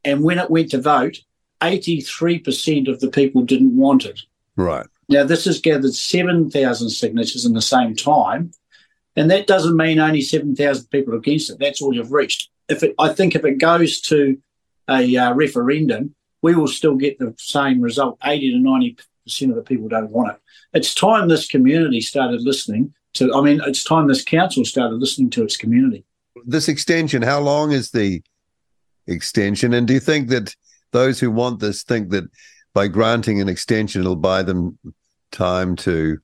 And 0.05 0.23
when 0.23 0.39
it 0.39 0.51
went 0.51 0.71
to 0.71 0.81
vote, 0.81 1.19
83% 1.61 2.89
of 2.89 3.01
the 3.01 3.11
people 3.11 3.43
didn't 3.43 3.77
want 3.77 4.05
it. 4.05 4.21
Right. 4.57 4.87
Now, 5.09 5.25
this 5.25 5.45
has 5.45 5.61
gathered 5.61 5.95
7,000 5.95 6.91
signatures 6.91 7.45
in 7.45 7.53
the 7.53 7.63
same 7.63 7.95
time. 7.95 8.53
And 9.17 9.31
that 9.31 9.47
doesn't 9.47 9.77
mean 9.77 9.99
only 9.99 10.21
7,000 10.21 10.89
people 10.89 11.15
are 11.15 11.19
against 11.19 11.51
it. 11.51 11.59
That's 11.59 11.81
all 11.81 11.95
you've 11.95 12.13
reached. 12.13 12.51
If 12.69 12.83
it, 12.83 12.95
I 12.99 13.09
think 13.13 13.35
if 13.35 13.45
it 13.45 13.59
goes 13.59 14.01
to 14.03 14.39
a 14.89 15.17
uh, 15.17 15.33
referendum, 15.33 16.15
we 16.43 16.55
will 16.55 16.69
still 16.69 16.97
get 16.97 17.19
the 17.19 17.35
same 17.39 17.81
result. 17.81 18.19
80 18.25 18.53
to 18.53 18.59
90% 18.59 19.51
of 19.51 19.57
the 19.57 19.63
people 19.63 19.89
don't 19.89 20.11
want 20.11 20.33
it. 20.33 20.41
It's 20.75 20.95
time 20.95 21.29
this 21.29 21.49
community 21.49 22.01
started 22.01 22.43
listening 22.43 22.93
to, 23.15 23.35
I 23.35 23.41
mean, 23.41 23.61
it's 23.67 23.85
time 23.85 24.07
this 24.07 24.23
council 24.23 24.65
started 24.65 24.97
listening 24.97 25.31
to 25.31 25.43
its 25.43 25.57
community. 25.57 26.05
This 26.45 26.69
extension, 26.69 27.23
how 27.23 27.41
long 27.41 27.73
is 27.73 27.91
the 27.91 28.23
extension? 29.07 29.73
And 29.73 29.89
do 29.89 29.95
you 29.95 30.01
think 30.01 30.29
that 30.29 30.55
those 30.93 31.19
who 31.19 31.31
want 31.31 31.61
this 31.61 31.83
think 31.83 32.11
that 32.11 32.25
by 32.75 32.89
granting 32.89 33.41
an 33.41 33.49
extension, 33.49 34.03
it'll 34.03 34.17
buy 34.17 34.43
them 34.43 34.79
time 35.33 35.77
to 35.77 36.19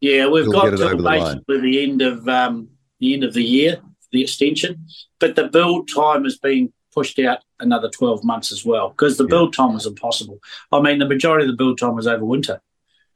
yeah, 0.00 0.26
we've 0.28 0.44
You'll 0.44 0.52
got 0.52 0.66
over 0.68 0.76
till 0.76 0.96
the 0.96 1.02
basically 1.02 1.60
the 1.60 1.82
end 1.82 2.02
of 2.02 2.28
um, 2.28 2.68
the 3.00 3.14
end 3.14 3.24
of 3.24 3.34
the 3.34 3.42
year, 3.44 3.80
the 4.12 4.22
extension. 4.22 4.86
But 5.18 5.36
the 5.36 5.48
build 5.48 5.88
time 5.94 6.24
has 6.24 6.38
been 6.38 6.72
pushed 6.92 7.18
out 7.18 7.38
another 7.60 7.88
twelve 7.88 8.24
months 8.24 8.50
as 8.52 8.64
well 8.64 8.90
because 8.90 9.16
the 9.16 9.24
Yeah. 9.24 9.30
build 9.30 9.54
time 9.54 9.74
was 9.74 9.86
impossible. 9.86 10.38
I 10.72 10.80
mean, 10.80 10.98
the 10.98 11.08
majority 11.08 11.44
of 11.44 11.50
the 11.50 11.56
build 11.56 11.78
time 11.78 11.94
was 11.94 12.06
over 12.06 12.24
winter. 12.24 12.60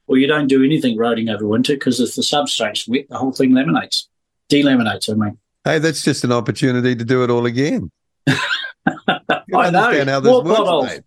Well, 0.07 0.19
you 0.19 0.27
don't 0.27 0.49
do 0.49 0.63
anything 0.63 0.99
roading 0.99 1.35
over 1.35 1.47
winter 1.47 1.75
because 1.75 1.99
if 1.99 2.15
the 2.15 2.23
substrate's 2.23 2.87
wet, 2.87 3.07
the 3.09 3.17
whole 3.17 3.33
thing 3.33 3.53
laminates, 3.53 4.05
delaminates. 4.51 5.09
I 5.09 5.15
mean, 5.15 5.39
Hey, 5.65 5.79
that's 5.79 6.03
just 6.03 6.25
an 6.25 6.33
opportunity 6.33 6.95
to 6.95 7.05
do 7.07 7.25
it 7.25 7.31
all 7.31 7.47
again. 7.47 7.91
I 8.29 9.71
know. 9.71 10.05
how 10.05 10.21
this 10.21 10.31
More 10.31 10.83
works. 10.83 11.01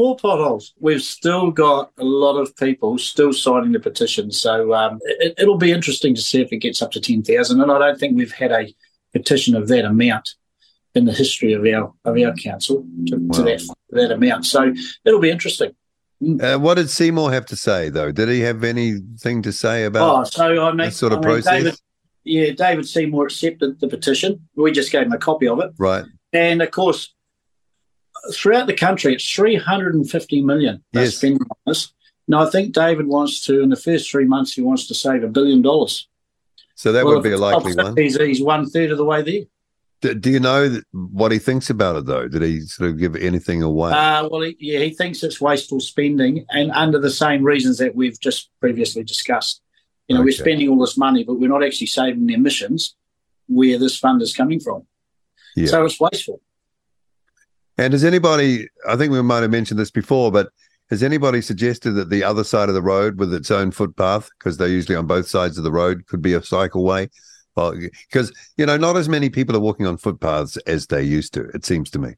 More 0.00 0.16
potholes. 0.16 0.72
We've 0.80 1.02
still 1.02 1.50
got 1.50 1.92
a 1.98 2.04
lot 2.04 2.36
of 2.36 2.56
people 2.56 2.96
still 2.98 3.32
signing 3.32 3.72
the 3.72 3.80
petition, 3.80 4.32
so 4.32 4.72
um, 4.74 4.98
it, 5.04 5.34
it'll 5.38 5.58
be 5.58 5.72
interesting 5.72 6.14
to 6.14 6.22
see 6.22 6.40
if 6.40 6.52
it 6.52 6.58
gets 6.58 6.80
up 6.80 6.90
to 6.92 7.00
ten 7.00 7.22
thousand. 7.22 7.60
And 7.60 7.70
I 7.70 7.78
don't 7.78 7.98
think 8.00 8.16
we've 8.16 8.32
had 8.32 8.50
a 8.50 8.74
petition 9.12 9.54
of 9.54 9.68
that 9.68 9.84
amount 9.84 10.30
in 10.94 11.04
the 11.04 11.12
history 11.12 11.52
of 11.52 11.64
our 11.66 11.92
of 12.04 12.16
our 12.18 12.34
council 12.34 12.84
to, 13.08 13.16
to 13.34 13.42
that 13.42 13.62
that 13.90 14.10
amount. 14.12 14.46
So 14.46 14.72
it'll 15.04 15.20
be 15.20 15.30
interesting. 15.30 15.72
Uh, 16.40 16.58
what 16.58 16.74
did 16.74 16.90
Seymour 16.90 17.32
have 17.32 17.46
to 17.46 17.56
say, 17.56 17.88
though? 17.88 18.12
Did 18.12 18.28
he 18.28 18.40
have 18.40 18.62
anything 18.64 19.42
to 19.42 19.52
say 19.52 19.84
about 19.84 20.02
Oh, 20.16 20.24
so 20.24 20.64
I 20.64 20.68
mean, 20.70 20.78
that 20.78 20.92
sort 20.94 21.12
of 21.12 21.18
I 21.18 21.20
mean, 21.20 21.30
process? 21.42 21.52
David, 21.52 21.74
yeah, 22.24 22.50
David 22.52 22.86
Seymour 22.86 23.24
accepted 23.24 23.80
the 23.80 23.88
petition. 23.88 24.48
We 24.54 24.72
just 24.72 24.92
gave 24.92 25.02
him 25.02 25.12
a 25.12 25.18
copy 25.18 25.48
of 25.48 25.60
it. 25.60 25.70
right. 25.78 26.04
And 26.32 26.62
of 26.62 26.70
course, 26.70 27.14
throughout 28.32 28.66
the 28.66 28.74
country, 28.74 29.14
it's 29.14 29.28
350 29.30 30.42
million 30.42 30.82
they're 30.92 31.04
Yes. 31.04 31.16
spending 31.16 31.40
on 31.42 31.56
this. 31.66 31.92
Now, 32.28 32.42
I 32.46 32.50
think 32.50 32.72
David 32.72 33.06
wants 33.06 33.44
to, 33.46 33.60
in 33.60 33.70
the 33.70 33.76
first 33.76 34.10
three 34.10 34.24
months, 34.24 34.52
he 34.54 34.62
wants 34.62 34.86
to 34.88 34.94
save 34.94 35.24
a 35.24 35.28
billion 35.28 35.62
dollars. 35.62 36.08
So 36.76 36.92
that 36.92 37.04
Well, 37.04 37.14
would 37.16 37.24
be 37.24 37.32
a 37.32 37.38
likely 37.38 37.74
one. 37.74 37.96
He's, 37.96 38.16
he's 38.16 38.40
one 38.42 38.68
third 38.70 38.90
of 38.90 38.98
the 38.98 39.04
way 39.04 39.22
there. 39.22 39.42
D- 40.00 40.18
do 40.18 40.30
you 40.30 40.40
know 40.40 40.80
what 40.92 41.30
he 41.32 41.38
thinks 41.38 41.68
about 41.68 41.96
it, 41.96 42.06
though? 42.06 42.26
Did 42.28 42.42
he 42.42 42.60
sort 42.60 42.90
of 42.90 42.98
give 42.98 43.16
anything 43.16 43.62
away? 43.62 43.92
Uh, 43.92 44.28
well, 44.30 44.40
he, 44.42 44.56
yeah, 44.58 44.78
he 44.78 44.90
thinks 44.90 45.22
it's 45.22 45.40
wasteful 45.40 45.80
spending, 45.80 46.46
and 46.50 46.70
under 46.70 46.98
the 46.98 47.10
same 47.10 47.42
reasons 47.44 47.78
that 47.78 47.94
we've 47.94 48.18
just 48.18 48.48
previously 48.60 49.02
discussed. 49.04 49.60
You 50.08 50.16
know, 50.16 50.22
we're 50.22 50.32
spending 50.32 50.68
all 50.68 50.78
this 50.80 50.96
money, 50.96 51.22
but 51.22 51.34
we're 51.34 51.50
not 51.50 51.62
actually 51.62 51.86
saving 51.88 52.26
the 52.26 52.34
emissions 52.34 52.94
where 53.46 53.78
this 53.78 53.96
fund 53.98 54.22
is 54.22 54.34
coming 54.34 54.58
from. 54.58 54.86
Yeah. 55.54 55.66
So 55.66 55.84
it's 55.84 56.00
wasteful. 56.00 56.40
And 57.80 57.94
has 57.94 58.04
anybody, 58.04 58.68
I 58.86 58.96
think 58.96 59.10
we 59.10 59.22
might 59.22 59.40
have 59.40 59.50
mentioned 59.50 59.80
this 59.80 59.90
before, 59.90 60.30
but 60.30 60.50
has 60.90 61.02
anybody 61.02 61.40
suggested 61.40 61.92
that 61.92 62.10
the 62.10 62.22
other 62.22 62.44
side 62.44 62.68
of 62.68 62.74
the 62.74 62.82
road 62.82 63.18
with 63.18 63.32
its 63.32 63.50
own 63.50 63.70
footpath, 63.70 64.28
because 64.38 64.58
they're 64.58 64.68
usually 64.68 64.96
on 64.96 65.06
both 65.06 65.26
sides 65.26 65.56
of 65.56 65.64
the 65.64 65.72
road, 65.72 66.06
could 66.06 66.20
be 66.20 66.34
a 66.34 66.40
cycleway? 66.40 67.08
Well, 67.56 67.72
because, 67.72 68.32
you 68.58 68.66
know, 68.66 68.76
not 68.76 68.98
as 68.98 69.08
many 69.08 69.30
people 69.30 69.56
are 69.56 69.60
walking 69.60 69.86
on 69.86 69.96
footpaths 69.96 70.58
as 70.66 70.88
they 70.88 71.02
used 71.02 71.32
to, 71.34 71.44
it 71.54 71.64
seems 71.64 71.90
to 71.92 71.98
me. 71.98 72.16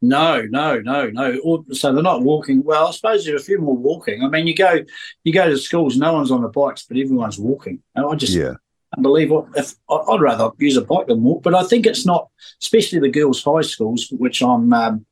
No, 0.00 0.42
no, 0.42 0.80
no, 0.80 1.10
no. 1.10 1.64
So 1.72 1.92
they're 1.92 2.02
not 2.02 2.22
walking. 2.22 2.62
Well, 2.62 2.86
I 2.86 2.90
suppose 2.92 3.24
there's 3.24 3.42
a 3.42 3.44
few 3.44 3.58
more 3.58 3.76
walking. 3.76 4.22
I 4.22 4.28
mean, 4.28 4.46
you 4.46 4.54
go, 4.54 4.84
you 5.24 5.32
go 5.32 5.48
to 5.48 5.56
schools, 5.58 5.96
no 5.96 6.12
one's 6.12 6.30
on 6.30 6.42
the 6.42 6.48
bikes, 6.48 6.84
but 6.84 6.96
everyone's 6.96 7.40
walking. 7.40 7.82
And 7.96 8.06
I 8.06 8.14
just 8.14 8.34
Yeah. 8.34 8.54
Can't 8.94 9.02
believe 9.02 9.30
what. 9.30 9.46
If 9.56 9.74
I'd 9.90 10.20
rather 10.20 10.50
use 10.58 10.76
a 10.76 10.82
bike 10.82 11.06
than 11.08 11.22
walk, 11.22 11.42
but 11.42 11.54
I 11.54 11.64
think 11.64 11.86
it's 11.86 12.06
not, 12.06 12.28
especially 12.62 13.00
the 13.00 13.08
girls' 13.10 13.42
high 13.42 13.62
schools, 13.62 14.08
which 14.10 14.42
I'm. 14.42 14.72
Um, 14.72 15.06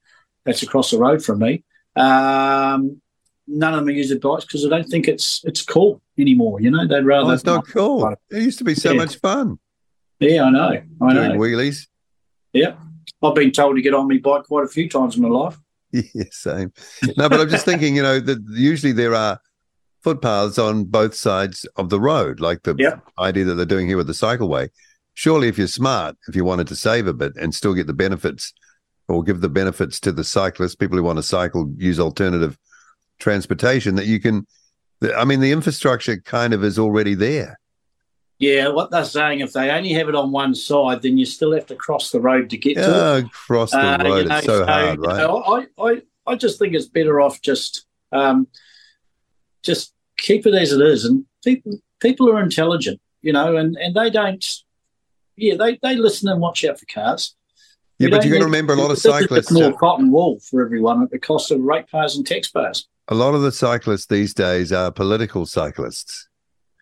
that's 0.45 0.63
across 0.65 0.91
the 0.91 0.99
road 0.99 1.23
from 1.25 1.39
me. 1.39 1.63
Um, 1.95 3.01
none 3.47 3.75
of 3.75 3.81
them 3.81 3.89
are 3.89 3.93
using 3.93 4.19
bikes 4.19 4.45
because 4.45 4.67
I 4.67 4.69
don't 4.69 4.89
think 4.89 5.07
it's 5.07 5.41
it's 5.45 5.63
cool 5.65 6.01
anymore. 6.19 6.61
You 6.61 6.71
know, 6.71 6.87
they'd 6.87 7.05
rather. 7.05 7.31
Oh, 7.31 7.35
it's 7.35 7.45
not 7.45 7.67
cool. 7.69 8.13
It 8.31 8.43
used 8.43 8.59
to 8.59 8.65
be 8.65 8.75
so 8.75 8.91
Yeah. 8.91 8.97
much 8.99 9.17
fun 9.21 9.59
Yeah, 10.19 10.45
I 10.45 10.51
know. 10.51 10.83
I 11.01 11.13
doing 11.15 11.29
know. 11.33 11.39
wheelies. 11.39 11.87
Yeah, 12.53 12.75
I've 13.23 13.35
been 13.35 13.53
told 13.53 13.77
to 13.77 13.83
get 13.83 13.95
on 13.95 14.09
my 14.09 14.19
bike 14.19 14.45
quite 14.45 14.65
a 14.65 14.69
few 14.69 14.89
times 14.89 15.17
in 15.17 15.23
my 15.23 15.29
life. 15.29 15.57
Yeah, 15.93 16.25
same. 16.31 16.73
No, 17.19 17.29
but 17.29 17.39
I'm 17.41 17.49
just 17.51 17.65
thinking, 17.67 17.95
you 17.95 18.03
know, 18.03 18.19
that 18.19 18.39
usually 18.51 18.93
there 18.93 19.15
are 19.15 19.39
footpaths 20.03 20.59
on 20.59 20.85
both 20.85 21.15
sides 21.15 21.67
of 21.77 21.91
the 21.91 22.01
road, 22.01 22.41
like 22.41 22.63
the 22.63 22.75
Yep. 22.79 23.03
idea 23.19 23.45
that 23.45 23.55
they're 23.55 23.65
doing 23.65 23.87
here 23.87 23.97
with 23.97 24.07
the 24.07 24.13
cycleway. 24.13 24.69
Surely, 25.15 25.49
if 25.49 25.59
you're 25.59 25.67
smart, 25.67 26.17
if 26.29 26.35
you 26.35 26.45
wanted 26.45 26.67
to 26.69 26.77
save 26.77 27.07
a 27.07 27.13
bit 27.13 27.33
and 27.37 27.55
still 27.55 27.75
get 27.75 27.87
the 27.87 27.93
benefits 27.93 28.53
or 29.09 29.23
give 29.23 29.41
the 29.41 29.49
benefits 29.49 30.01
to 30.01 30.13
the 30.13 30.25
cyclists, 30.25 30.75
people 30.75 30.97
who 30.97 31.05
want 31.05 31.19
to 31.19 31.23
cycle, 31.23 31.73
use 31.77 32.01
alternative 32.01 32.59
transportation, 33.19 33.95
that 33.97 34.07
you 34.07 34.19
can. 34.21 34.47
I 35.17 35.25
mean, 35.25 35.41
the 35.41 35.53
infrastructure 35.53 36.17
kind 36.19 36.55
of 36.55 36.63
is 36.63 36.79
already 36.79 37.15
there. 37.15 37.59
Yeah, 38.39 38.69
what 38.69 38.91
they're 38.91 39.05
saying, 39.05 39.41
if 39.41 39.53
they 39.53 39.71
only 39.71 39.93
have 39.93 40.09
it 40.09 40.15
on 40.15 40.33
one 40.33 40.55
side, 40.55 41.03
then 41.03 41.19
you 41.19 41.27
still 41.27 41.53
have 41.53 41.67
to 41.67 41.77
cross 41.77 42.11
the 42.11 42.21
road 42.21 42.51
to 42.51 42.57
get 42.57 42.75
to 42.75 42.81
it. 42.81 42.87
Oh, 42.87 43.17
across 43.19 43.71
the 43.71 43.79
Uh, 43.79 43.99
road, 44.03 44.19
you 44.19 44.29
know, 44.29 44.37
it's 44.37 44.47
so 44.47 44.65
hard, 44.65 44.99
you 44.99 45.07
know, 45.07 45.43
I, 45.47 45.67
I, 45.81 46.03
I 46.27 46.35
just 46.35 46.59
think 46.59 46.75
it's 46.75 46.87
better 46.87 47.21
off 47.21 47.41
just, 47.41 47.87
um, 48.11 48.49
just 49.63 49.93
keep 50.19 50.47
it 50.47 50.55
as 50.55 50.73
it 50.73 50.81
is. 50.81 51.05
And 51.05 51.25
people, 51.45 51.79
people 52.01 52.31
are 52.31 52.41
intelligent, 52.43 53.01
you 53.21 53.33
know, 53.33 53.57
and, 53.57 53.77
and 53.77 53.95
they 53.95 54.11
don't, 54.11 54.45
yeah, 55.37 55.55
they, 55.57 55.79
they 55.83 55.97
listen 55.97 56.29
and 56.29 56.41
watch 56.41 56.65
out 56.65 56.79
for 56.79 56.87
cars. 56.87 57.35
Yeah, 57.99 58.07
We 58.07 58.11
but 58.13 58.25
you 58.25 58.33
got 58.33 58.39
to 58.41 58.45
remember 58.45 58.73
a 58.73 58.77
lot 58.77 58.91
of 58.91 58.97
this 58.97 59.05
is 59.05 59.13
just 59.13 59.21
cyclists. 59.21 59.53
more 59.53 59.65
are- 59.65 59.73
cotton 59.79 60.11
wool 60.11 60.41
for 60.41 60.65
everyone 60.65 61.03
at 61.03 61.11
the 61.11 61.19
cost 61.19 61.51
of 61.51 61.61
ratepayers 61.61 62.17
and 62.17 62.27
taxpayers. 62.27 62.89
a 63.09 63.15
lot 63.15 63.35
of 63.35 63.43
the 63.43 63.53
cyclists 63.53 64.07
these 64.07 64.35
days 64.35 64.73
are 64.73 64.91
political 64.91 65.47
cyclists. 65.47 66.29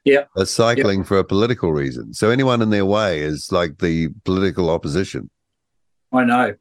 Yeah. 0.04 0.24
They're 0.34 0.46
cycling 0.46 1.04
for 1.04 1.18
a 1.18 1.24
political 1.24 1.72
reason. 1.72 2.14
So 2.14 2.30
anyone 2.30 2.62
in 2.62 2.70
their 2.70 2.86
way 2.86 3.20
is 3.20 3.52
like 3.52 3.78
the 3.78 4.08
political 4.24 4.70
opposition. 4.70 5.28
I 6.12 6.24
know. 6.24 6.54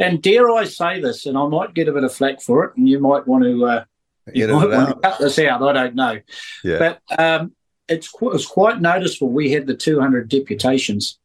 And 0.00 0.20
dare 0.20 0.50
I 0.50 0.64
say 0.64 1.00
this, 1.00 1.26
and 1.26 1.38
I 1.38 1.46
might 1.46 1.74
get 1.74 1.86
a 1.86 1.92
bit 1.92 2.02
of 2.02 2.12
flack 2.12 2.40
for 2.40 2.64
it, 2.64 2.76
and 2.76 2.88
you 2.88 2.98
might 2.98 3.26
want 3.28 3.44
to 3.44 3.64
uh, 3.64 3.84
you 4.32 4.48
might 4.48 4.64
it 4.64 4.70
want 4.70 4.88
to 4.90 5.08
cut 5.08 5.18
this 5.18 5.38
out. 5.38 5.62
I 5.62 5.72
don't 5.72 5.94
know. 5.94 6.20
Yeah. 6.64 6.78
But 6.78 7.18
um, 7.18 7.52
it's 7.88 8.08
qu- 8.08 8.32
it's 8.32 8.46
quite 8.46 8.80
noticeable. 8.80 9.30
We 9.30 9.50
had 9.50 9.66
the 9.66 9.76
200 9.76 10.28
deputations, 10.28 11.18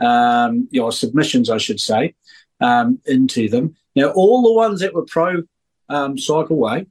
um, 0.00 0.68
know, 0.80 0.90
submissions, 0.90 1.50
I 1.50 1.58
should 1.58 1.80
say, 1.80 2.14
um, 2.60 3.00
into 3.06 3.48
them. 3.48 3.76
Now, 3.94 4.10
all 4.10 4.42
the 4.42 4.52
ones 4.52 4.80
that 4.80 4.94
were 4.94 5.04
pro 5.04 5.42
um, 5.88 6.16
cycleway, 6.16 6.86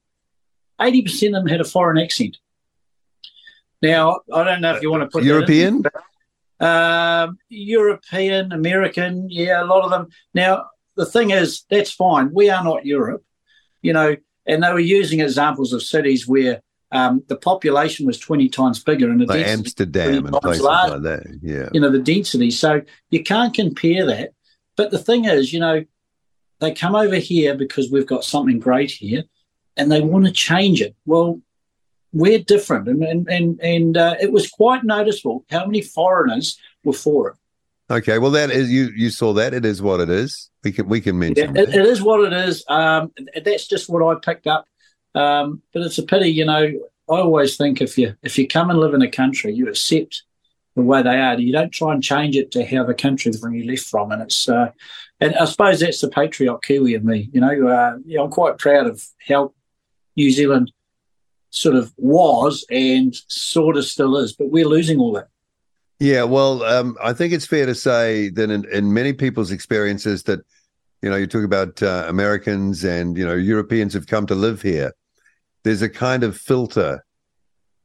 80% 0.80 1.28
of 1.28 1.34
them 1.34 1.48
had 1.48 1.62
a 1.62 1.66
foreign 1.66 1.98
accent. 1.98 2.38
Now, 3.82 4.22
I 4.34 4.44
don't 4.44 4.62
know 4.62 4.76
if 4.76 4.82
you 4.82 4.90
want 4.90 5.04
to 5.04 5.08
put 5.10 5.24
that 5.24 5.30
in, 5.30 5.36
European? 5.36 5.84
um, 6.60 7.38
European, 7.50 8.52
American, 8.52 9.30
yeah, 9.30 9.62
a 9.62 9.66
lot 9.66 9.84
of 9.84 9.92
them. 9.92 10.08
Now, 10.34 10.66
the 10.96 11.06
thing 11.06 11.32
is, 11.32 11.66
that's 11.70 11.92
fine. 11.92 12.32
We 12.34 12.50
are 12.50 12.64
not 12.64 12.86
Europe, 12.86 13.24
you 13.82 13.94
know, 13.94 14.16
and 14.48 14.64
they 14.64 14.72
were 14.72 14.80
using 14.80 15.20
examples 15.22 15.74
of 15.74 15.82
cities 15.84 16.28
where 16.28 16.62
um, 16.92 17.24
the 17.28 17.36
population 17.36 18.06
was 18.06 18.20
20 18.20 18.48
times 18.50 18.84
bigger 18.84 19.10
and 19.10 19.20
the 19.20 19.26
Like 19.26 19.46
Amsterdam 19.46 20.26
and 20.28 20.36
places 20.36 20.62
large. 20.64 20.92
like 20.92 21.02
that. 21.02 21.40
Yeah. 21.42 21.70
you 21.74 21.80
know, 21.80 21.90
the 21.92 22.00
density. 22.00 22.52
So 22.52 22.82
you 23.10 23.24
can't 23.24 23.54
compare 23.54 24.06
that. 24.06 24.32
But 24.78 24.92
the 24.92 25.00
thing 25.00 25.26
is, 25.26 25.52
you 25.52 25.60
know, 25.60 25.84
they 26.60 26.74
come 26.74 26.96
over 26.96 27.16
here 27.18 27.56
because 27.56 27.92
we've 27.92 28.08
got 28.08 28.24
something 28.24 28.60
great 28.60 28.92
here 28.92 29.24
and 29.76 29.92
they 29.92 30.02
want 30.02 30.26
to 30.26 30.32
change 30.32 30.82
it. 30.82 30.96
Well, 31.06 31.42
we're 32.14 32.40
different. 32.40 32.88
And, 32.88 33.04
and, 33.04 33.28
and, 33.30 33.60
and 33.62 33.98
uh, 33.98 34.16
it 34.22 34.32
was 34.32 34.50
quite 34.50 34.84
noticeable 34.84 35.44
how 35.50 35.66
many 35.66 35.82
foreigners 35.82 36.58
were 36.84 36.94
for 36.94 37.30
it. 37.32 37.36
Okay. 37.90 38.18
Well, 38.18 38.32
that 38.32 38.50
is 38.52 38.72
you. 38.72 38.90
You 38.96 39.10
saw 39.10 39.34
that. 39.34 39.54
It 39.54 39.66
is 39.66 39.82
what 39.82 40.00
it 40.00 40.10
is. 40.10 40.50
We 40.64 40.72
can 40.72 40.88
we 40.90 41.02
can 41.02 41.16
Yeah, 41.16 41.20
mention. 41.20 41.58
it, 41.58 41.68
that. 41.68 41.76
it 41.76 41.86
is 41.86 42.02
what 42.02 42.22
it 42.22 42.34
is. 42.34 42.64
Um, 42.68 43.12
that's 43.44 43.68
just 43.68 43.90
what 43.90 44.04
I 44.04 44.20
picked 44.20 44.48
up. 44.48 44.66
Um, 45.14 45.62
but 45.74 45.84
it's 45.84 45.98
a 45.98 46.04
pity, 46.04 46.30
you 46.30 46.46
know. 46.46 46.64
I 47.08 47.20
always 47.20 47.56
think 47.56 47.82
if 47.82 47.98
you 47.98 48.16
if 48.24 48.38
you 48.38 48.48
come 48.48 48.70
and 48.72 48.80
live 48.80 48.94
in 48.96 49.02
a 49.04 49.10
country, 49.12 49.54
you 49.54 49.70
accept 49.70 50.24
the 50.76 50.82
way 50.82 51.04
they 51.04 51.20
are. 51.20 51.40
You 51.40 51.54
don't 51.54 51.72
try 51.72 51.94
and 51.94 52.04
change 52.04 52.36
it 52.36 52.52
to 52.52 52.66
how 52.66 52.84
the 52.84 52.96
country 52.96 53.32
from 53.34 53.54
you 53.54 53.66
left 53.66 53.84
from, 53.86 54.12
and 54.12 54.24
it's 54.24 54.50
uh, 54.50 54.72
and 55.22 55.36
I 55.36 55.46
suppose 55.46 55.80
that's 55.80 56.02
the 56.02 56.10
patriot 56.10 56.58
Kiwi 56.64 56.96
in 56.96 57.06
me. 57.06 57.30
You 57.32 57.42
know, 57.42 57.68
uh, 57.68 57.98
yeah, 58.04 58.22
I'm 58.22 58.32
quite 58.32 58.58
proud 58.58 58.88
of 58.88 59.04
how 59.28 59.54
New 60.18 60.32
Zealand 60.32 60.72
sort 61.52 61.76
of 61.76 61.94
was 61.98 62.66
and 62.72 63.16
sort 63.28 63.78
of 63.78 63.86
still 63.86 64.18
is, 64.18 64.34
but 64.34 64.50
we're 64.50 64.68
losing 64.68 65.00
all 65.00 65.14
that. 65.14 65.30
Yeah, 66.00 66.24
well, 66.24 66.64
um, 66.64 66.98
I 67.02 67.14
think 67.14 67.32
it's 67.32 67.46
fair 67.46 67.66
to 67.66 67.76
say 67.76 68.30
that 68.30 68.52
in, 68.52 68.66
in 68.70 68.94
many 68.94 69.14
people's 69.14 69.52
experiences 69.52 70.24
that, 70.24 70.42
you 71.02 71.10
know, 71.10 71.16
you 71.16 71.28
talk 71.28 71.46
about 71.46 71.82
uh, 71.82 72.06
Americans 72.08 72.84
and, 72.84 73.18
you 73.18 73.26
know, 73.26 73.36
Europeans 73.36 73.94
have 73.94 74.08
come 74.08 74.26
to 74.28 74.36
live 74.36 74.62
here. 74.62 74.92
There's 75.64 75.82
a 75.82 75.90
kind 75.90 76.24
of 76.24 76.38
filter 76.38 77.06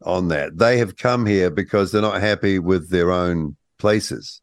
on 0.03 0.29
that. 0.29 0.59
They 0.59 0.79
have 0.79 0.97
come 0.97 1.25
here 1.25 1.51
because 1.51 1.93
they're 1.93 2.03
not 2.03 2.21
happy 2.21 2.59
with 2.59 2.91
their 2.91 3.13
own 3.13 3.57
places. 3.79 4.43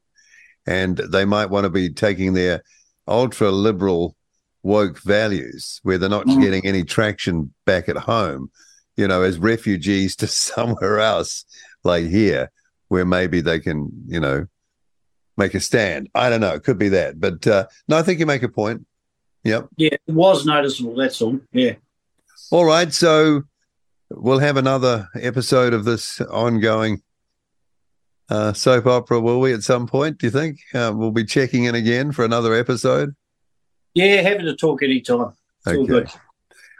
And 0.65 0.97
they 0.97 1.25
might 1.25 1.49
want 1.49 1.65
to 1.65 1.69
be 1.69 1.89
taking 1.89 2.33
their 2.33 2.63
ultra 3.07 3.51
liberal 3.51 4.15
woke 4.63 4.99
values 4.99 5.79
where 5.83 5.97
they're 5.97 6.09
not 6.09 6.25
mm. 6.25 6.41
getting 6.41 6.65
any 6.65 6.83
traction 6.83 7.53
back 7.65 7.89
at 7.89 7.97
home, 7.97 8.49
you 8.95 9.07
know, 9.07 9.23
as 9.23 9.39
refugees 9.39 10.15
to 10.17 10.27
somewhere 10.27 10.99
else 10.99 11.43
like 11.83 12.05
here 12.05 12.49
where 12.87 13.05
maybe 13.05 13.41
they 13.41 13.59
can, 13.59 13.89
you 14.07 14.19
know, 14.19 14.47
make 15.37 15.53
a 15.53 15.59
stand. 15.59 16.09
I 16.15 16.29
don't 16.29 16.41
know. 16.41 16.53
It 16.53 16.63
could 16.63 16.77
be 16.77 16.89
that. 16.89 17.19
But 17.19 17.45
uh, 17.45 17.67
no, 17.87 17.97
I 17.97 18.01
think 18.01 18.19
you 18.19 18.25
make 18.25 18.43
a 18.43 18.49
point. 18.49 18.85
Yep. 19.43 19.67
Yeah, 19.77 19.89
it 20.07 20.13
was 20.13 20.45
noticeable. 20.45 20.95
That's 20.95 21.21
all. 21.21 21.39
Yeah. 21.51 21.75
All 22.51 22.65
right. 22.65 22.91
So 22.93 23.43
we'll 24.09 24.39
have 24.39 24.57
another 24.57 25.07
episode 25.15 25.73
of 25.73 25.85
this 25.85 26.21
ongoing 26.21 27.01
uh, 28.29 28.53
soap 28.53 28.85
opera, 28.87 29.21
will 29.21 29.39
we, 29.39 29.53
at 29.53 29.63
some 29.63 29.87
point? 29.87 30.17
Do 30.17 30.27
you 30.27 30.31
think? 30.31 30.59
Uh, 30.73 30.91
we'll 30.93 31.11
be 31.11 31.23
checking 31.23 31.65
in 31.65 31.75
again 31.75 32.11
for 32.11 32.25
another 32.25 32.53
episode? 32.53 33.15
Yeah, 33.93 34.21
happy 34.21 34.43
to 34.43 34.55
talk 34.55 34.83
anytime. 34.83 35.33
It's 35.65 35.91
okay. 35.91 36.11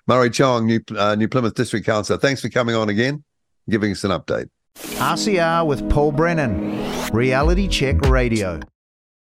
Murray 0.08 0.30
Chong, 0.30 0.66
New, 0.66 0.80
uh, 0.96 1.16
New 1.16 1.28
Plymouth 1.28 1.56
District 1.56 1.86
Councillor, 1.86 2.20
thanks 2.20 2.42
for 2.42 2.50
coming 2.50 2.76
on 2.76 2.90
again, 2.90 3.24
giving 3.70 3.92
us 3.92 4.04
an 4.04 4.12
update. 4.12 4.50
RCR 4.78 5.66
with 5.66 5.90
Paul 5.90 6.12
Brennan, 6.12 7.12
Reality 7.12 7.68
Check 7.68 8.00
Radio. 8.02 8.60